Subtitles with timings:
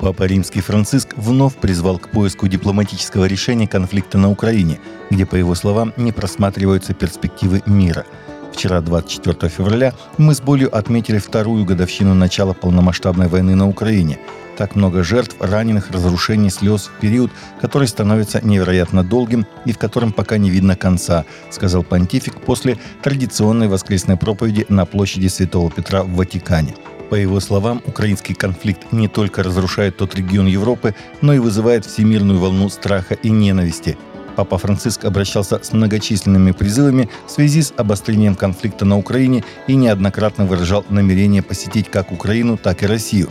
[0.00, 5.54] Папа Римский Франциск вновь призвал к поиску дипломатического решения конфликта на Украине, где, по его
[5.54, 8.06] словам, не просматриваются перспективы мира.
[8.50, 14.18] Вчера, 24 февраля, мы с болью отметили вторую годовщину начала полномасштабной войны на Украине.
[14.56, 17.30] Так много жертв, раненых, разрушений, слез в период,
[17.60, 23.68] который становится невероятно долгим и в котором пока не видно конца, сказал понтифик после традиционной
[23.68, 26.74] воскресной проповеди на площади Святого Петра в Ватикане.
[27.10, 32.38] По его словам, украинский конфликт не только разрушает тот регион Европы, но и вызывает всемирную
[32.38, 33.98] волну страха и ненависти.
[34.36, 40.46] Папа Франциск обращался с многочисленными призывами в связи с обострением конфликта на Украине и неоднократно
[40.46, 43.28] выражал намерение посетить как Украину, так и Россию.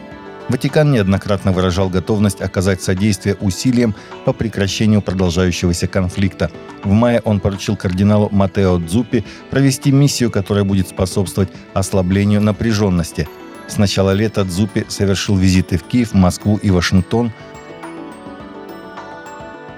[0.50, 6.52] Ватикан неоднократно выражал готовность оказать содействие усилиям по прекращению продолжающегося конфликта.
[6.84, 13.30] В мае он поручил кардиналу Матео Дзупи провести миссию, которая будет способствовать ослаблению напряженности–
[13.72, 17.32] с начала лета Дзупи совершил визиты в Киев, Москву и Вашингтон.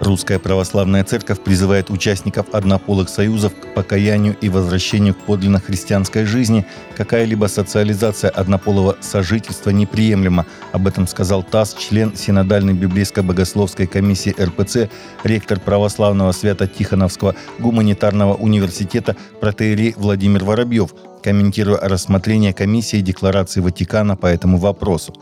[0.02, 6.66] Русская православная церковь призывает участников однополых союзов к покаянию и возвращению к подлинно христианской жизни.
[6.98, 10.48] Какая-либо социализация однополого сожительства неприемлема.
[10.72, 14.90] Об этом сказал ТАСС, член Синодальной библейско-богословской комиссии РПЦ,
[15.24, 24.58] ректор православного Свято-Тихоновского гуманитарного университета протеерей Владимир Воробьев– комментируя рассмотрение комиссии декларации Ватикана по этому
[24.58, 25.14] вопросу.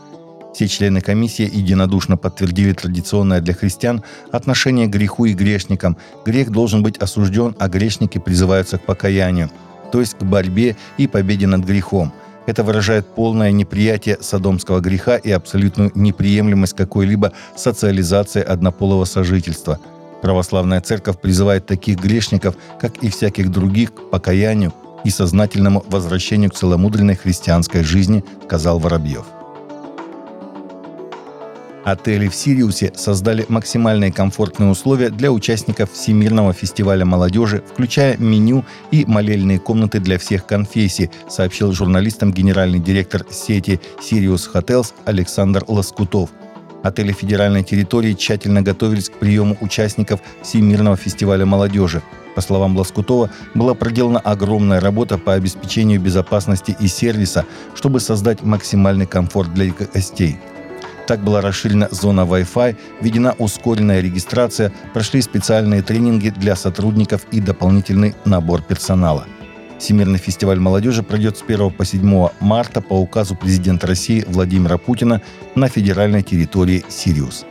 [0.52, 5.96] Все члены комиссии единодушно подтвердили традиционное для христиан отношение к греху и грешникам.
[6.24, 9.50] Грех должен быть осужден, а грешники призываются к покаянию,
[9.92, 12.12] то есть к борьбе и победе над грехом.
[12.46, 19.78] Это выражает полное неприятие садомского греха и абсолютную неприемлемость какой-либо социализации однополого сожительства.
[20.20, 26.54] Православная церковь призывает таких грешников, как и всяких других, к покаянию, и сознательному возвращению к
[26.54, 29.24] целомудренной христианской жизни, сказал Воробьев.
[31.84, 39.04] Отели в Сириусе создали максимальные комфортные условия для участников Всемирного фестиваля молодежи, включая меню и
[39.06, 46.30] молельные комнаты для всех конфессий, сообщил журналистам генеральный директор сети Sirius Hotels Александр Лоскутов.
[46.82, 52.02] Отели федеральной территории тщательно готовились к приему участников Всемирного фестиваля молодежи.
[52.34, 59.06] По словам Бласкутова, была проделана огромная работа по обеспечению безопасности и сервиса, чтобы создать максимальный
[59.06, 60.38] комфорт для гостей.
[61.10, 68.14] Так была расширена зона Wi-Fi, введена ускоренная регистрация, прошли специальные тренинги для сотрудников и дополнительный
[68.24, 69.26] набор персонала.
[69.80, 75.20] Всемирный фестиваль молодежи пройдет с 1 по 7 марта по указу президента России Владимира Путина
[75.56, 77.44] на федеральной территории Сириус.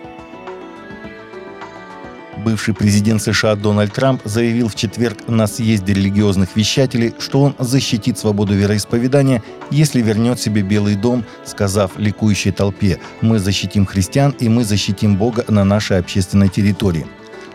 [2.43, 8.17] Бывший президент США Дональд Трамп заявил в четверг на съезде религиозных вещателей, что он защитит
[8.17, 14.63] свободу вероисповедания, если вернет себе Белый дом, сказав ликующей толпе «Мы защитим христиан и мы
[14.63, 17.05] защитим Бога на нашей общественной территории».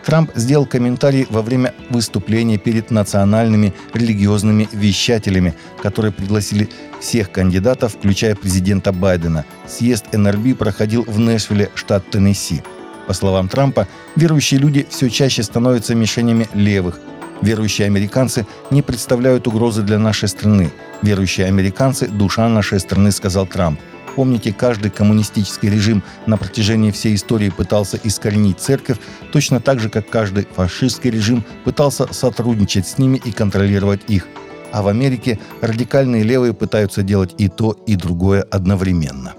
[0.05, 6.69] Трамп сделал комментарий во время выступления перед национальными религиозными вещателями, которые пригласили
[7.01, 9.45] всех кандидатов, включая президента Байдена.
[9.67, 12.61] Съезд НРБ проходил в Нэшвилле, штат Теннесси.
[13.07, 16.99] По словам Трампа, верующие люди все чаще становятся мишенями левых.
[17.41, 20.71] Верующие американцы не представляют угрозы для нашей страны.
[21.01, 23.79] Верующие американцы– душа нашей страны, сказал Трамп.
[24.15, 28.97] Помните, каждый коммунистический режим на протяжении всей истории пытался искоренить церковь,
[29.33, 34.27] точно так же, как каждый фашистский режим пытался сотрудничать с ними и контролировать их.
[34.71, 39.33] А в Америке радикальные левые пытаются делать и то, и другое одновременно.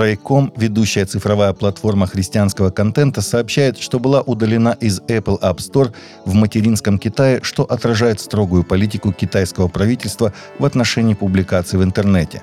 [0.00, 5.92] Проеком, ведущая цифровая платформа христианского контента, сообщает, что была удалена из Apple App Store
[6.24, 12.40] в материнском Китае, что отражает строгую политику китайского правительства в отношении публикаций в интернете.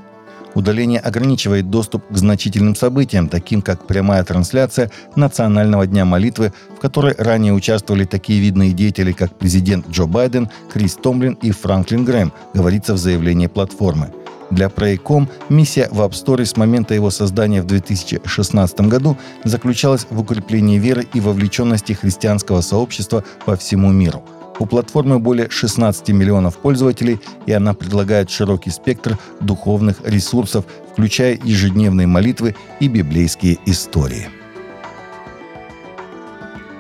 [0.54, 7.16] Удаление ограничивает доступ к значительным событиям, таким как прямая трансляция Национального дня молитвы, в которой
[7.18, 12.94] ранее участвовали такие видные деятели, как президент Джо Байден, Крис Томлин и Франклин Грэм, говорится
[12.94, 14.12] в заявлении платформы.
[14.50, 20.20] Для Praycom миссия в App Store с момента его создания в 2016 году заключалась в
[20.20, 24.24] укреплении веры и вовлеченности христианского сообщества по всему миру.
[24.60, 32.08] У платформы более 16 миллионов пользователей, и она предлагает широкий спектр духовных ресурсов, включая ежедневные
[32.08, 34.30] молитвы и библейские истории.